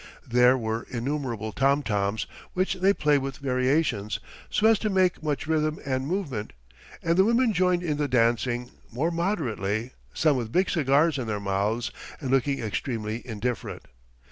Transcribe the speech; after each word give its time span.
There 0.27 0.57
were 0.57 0.87
innumerable 0.89 1.51
tom 1.51 1.83
toms, 1.83 2.25
which 2.53 2.73
they 2.73 2.91
play 2.91 3.19
with 3.19 3.37
variations, 3.37 4.19
so 4.49 4.65
as 4.65 4.79
to 4.79 4.89
make 4.89 5.21
much 5.21 5.45
rhythm 5.45 5.77
and 5.85 6.07
movement, 6.07 6.53
and 7.03 7.17
the 7.19 7.23
women 7.23 7.53
joined 7.53 7.83
in 7.83 7.97
the 7.97 8.07
dancing, 8.07 8.71
more 8.91 9.11
moderately, 9.11 9.91
some 10.11 10.37
with 10.37 10.51
big 10.51 10.71
cigars 10.71 11.19
in 11.19 11.27
their 11.27 11.39
mouths 11.39 11.91
and 12.19 12.31
looking 12.31 12.57
extremely 12.57 13.21
indifferent. 13.27 13.83